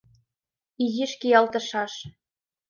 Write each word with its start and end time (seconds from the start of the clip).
Изиш 0.85 1.11
киялтышаш. 1.19 1.93